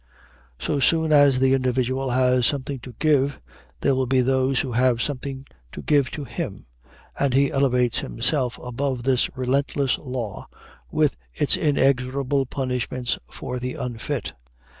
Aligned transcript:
So 0.57 0.79
soon 0.79 1.11
as 1.11 1.37
the 1.37 1.53
individual 1.53 2.09
has 2.09 2.47
something 2.47 2.79
to 2.79 2.95
give, 2.97 3.39
there 3.81 3.93
will 3.93 4.07
be 4.07 4.21
those 4.21 4.61
who 4.61 4.71
have 4.71 4.99
something 4.99 5.45
to 5.73 5.83
give 5.83 6.09
to 6.13 6.23
him, 6.23 6.65
and 7.19 7.35
he 7.35 7.51
elevates 7.51 7.99
himself 7.99 8.57
above 8.63 9.03
this 9.03 9.29
relentless 9.37 9.99
law 9.99 10.47
with 10.89 11.17
its 11.35 11.55
inexorable 11.55 12.47
punishments 12.47 13.19
for 13.29 13.59
the 13.59 13.75
unfit. 13.75 14.33